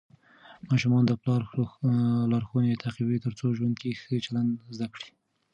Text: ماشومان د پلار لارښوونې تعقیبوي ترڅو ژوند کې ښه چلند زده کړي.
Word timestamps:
ماشومان 0.69 1.03
د 1.07 1.11
پلار 1.21 1.41
لارښوونې 2.31 2.79
تعقیبوي 2.83 3.17
ترڅو 3.25 3.47
ژوند 3.57 3.75
کې 3.81 3.97
ښه 4.01 4.15
چلند 4.25 4.51
زده 4.75 4.87
کړي. 4.93 5.09